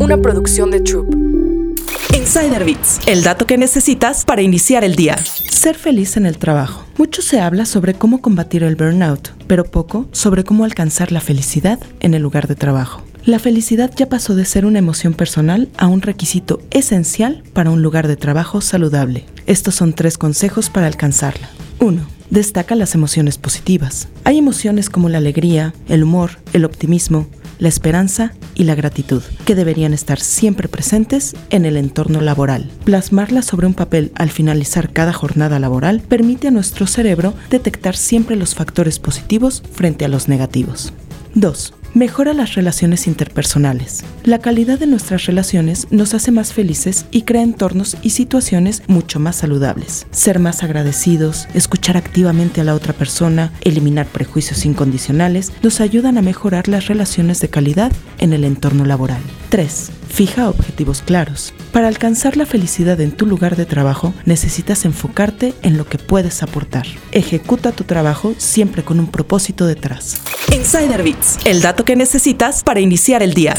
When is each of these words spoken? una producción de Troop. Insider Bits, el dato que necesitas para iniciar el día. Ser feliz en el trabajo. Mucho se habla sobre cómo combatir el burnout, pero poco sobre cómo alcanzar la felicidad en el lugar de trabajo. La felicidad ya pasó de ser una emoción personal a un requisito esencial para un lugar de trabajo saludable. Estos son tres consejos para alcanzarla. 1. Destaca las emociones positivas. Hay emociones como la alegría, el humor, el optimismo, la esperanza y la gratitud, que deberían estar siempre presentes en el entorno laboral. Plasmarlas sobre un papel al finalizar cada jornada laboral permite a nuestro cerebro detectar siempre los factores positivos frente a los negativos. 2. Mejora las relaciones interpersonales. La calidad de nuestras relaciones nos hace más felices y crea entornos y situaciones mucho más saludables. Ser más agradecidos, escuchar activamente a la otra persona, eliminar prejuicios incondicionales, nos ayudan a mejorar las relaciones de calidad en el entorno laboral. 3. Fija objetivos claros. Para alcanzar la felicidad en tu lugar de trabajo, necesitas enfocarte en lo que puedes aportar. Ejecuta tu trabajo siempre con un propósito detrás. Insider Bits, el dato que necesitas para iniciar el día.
una 0.00 0.18
producción 0.18 0.70
de 0.70 0.80
Troop. 0.80 1.14
Insider 2.14 2.64
Bits, 2.64 3.00
el 3.06 3.22
dato 3.22 3.46
que 3.46 3.56
necesitas 3.56 4.24
para 4.24 4.42
iniciar 4.42 4.84
el 4.84 4.94
día. 4.94 5.16
Ser 5.16 5.76
feliz 5.76 6.16
en 6.16 6.26
el 6.26 6.38
trabajo. 6.38 6.84
Mucho 6.96 7.22
se 7.22 7.40
habla 7.40 7.64
sobre 7.64 7.94
cómo 7.94 8.20
combatir 8.20 8.62
el 8.62 8.76
burnout, 8.76 9.32
pero 9.46 9.64
poco 9.64 10.08
sobre 10.12 10.44
cómo 10.44 10.64
alcanzar 10.64 11.10
la 11.10 11.20
felicidad 11.20 11.78
en 12.00 12.14
el 12.14 12.22
lugar 12.22 12.46
de 12.46 12.54
trabajo. 12.54 13.02
La 13.24 13.38
felicidad 13.38 13.90
ya 13.96 14.08
pasó 14.08 14.34
de 14.34 14.44
ser 14.44 14.64
una 14.64 14.78
emoción 14.78 15.14
personal 15.14 15.68
a 15.76 15.86
un 15.86 16.02
requisito 16.02 16.60
esencial 16.70 17.42
para 17.52 17.70
un 17.70 17.82
lugar 17.82 18.08
de 18.08 18.16
trabajo 18.16 18.60
saludable. 18.60 19.24
Estos 19.46 19.74
son 19.74 19.92
tres 19.92 20.16
consejos 20.16 20.70
para 20.70 20.86
alcanzarla. 20.86 21.50
1. 21.80 22.00
Destaca 22.30 22.74
las 22.74 22.94
emociones 22.94 23.38
positivas. 23.38 24.08
Hay 24.24 24.38
emociones 24.38 24.90
como 24.90 25.08
la 25.08 25.18
alegría, 25.18 25.74
el 25.88 26.04
humor, 26.04 26.32
el 26.52 26.64
optimismo, 26.64 27.26
la 27.58 27.68
esperanza 27.68 28.32
y 28.54 28.64
la 28.64 28.74
gratitud, 28.74 29.22
que 29.44 29.54
deberían 29.54 29.94
estar 29.94 30.20
siempre 30.20 30.68
presentes 30.68 31.36
en 31.50 31.64
el 31.64 31.76
entorno 31.76 32.20
laboral. 32.20 32.70
Plasmarlas 32.84 33.46
sobre 33.46 33.66
un 33.66 33.74
papel 33.74 34.12
al 34.14 34.30
finalizar 34.30 34.92
cada 34.92 35.12
jornada 35.12 35.58
laboral 35.58 36.00
permite 36.00 36.48
a 36.48 36.52
nuestro 36.52 36.86
cerebro 36.86 37.34
detectar 37.50 37.96
siempre 37.96 38.36
los 38.36 38.54
factores 38.54 38.98
positivos 38.98 39.62
frente 39.72 40.04
a 40.04 40.08
los 40.08 40.28
negativos. 40.28 40.92
2. 41.34 41.74
Mejora 41.98 42.32
las 42.32 42.54
relaciones 42.54 43.08
interpersonales. 43.08 44.04
La 44.22 44.38
calidad 44.38 44.78
de 44.78 44.86
nuestras 44.86 45.26
relaciones 45.26 45.88
nos 45.90 46.14
hace 46.14 46.30
más 46.30 46.52
felices 46.52 47.06
y 47.10 47.22
crea 47.22 47.42
entornos 47.42 47.96
y 48.02 48.10
situaciones 48.10 48.84
mucho 48.86 49.18
más 49.18 49.34
saludables. 49.34 50.06
Ser 50.12 50.38
más 50.38 50.62
agradecidos, 50.62 51.48
escuchar 51.54 51.96
activamente 51.96 52.60
a 52.60 52.64
la 52.64 52.76
otra 52.76 52.92
persona, 52.92 53.52
eliminar 53.62 54.06
prejuicios 54.06 54.64
incondicionales, 54.64 55.52
nos 55.60 55.80
ayudan 55.80 56.18
a 56.18 56.22
mejorar 56.22 56.68
las 56.68 56.86
relaciones 56.86 57.40
de 57.40 57.48
calidad 57.48 57.90
en 58.18 58.32
el 58.32 58.44
entorno 58.44 58.84
laboral. 58.84 59.20
3. 59.48 59.90
Fija 60.08 60.48
objetivos 60.48 61.02
claros. 61.02 61.52
Para 61.72 61.88
alcanzar 61.88 62.36
la 62.36 62.46
felicidad 62.46 63.00
en 63.00 63.10
tu 63.10 63.26
lugar 63.26 63.56
de 63.56 63.66
trabajo, 63.66 64.14
necesitas 64.24 64.84
enfocarte 64.84 65.52
en 65.62 65.76
lo 65.76 65.84
que 65.84 65.98
puedes 65.98 66.44
aportar. 66.44 66.86
Ejecuta 67.10 67.72
tu 67.72 67.82
trabajo 67.82 68.36
siempre 68.38 68.84
con 68.84 69.00
un 69.00 69.08
propósito 69.08 69.66
detrás. 69.66 70.14
Insider 70.70 71.02
Bits, 71.02 71.38
el 71.46 71.62
dato 71.62 71.82
que 71.82 71.96
necesitas 71.96 72.62
para 72.62 72.78
iniciar 72.78 73.22
el 73.22 73.32
día. 73.32 73.54